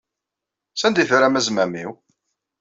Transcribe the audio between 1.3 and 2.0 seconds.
azmam-inu?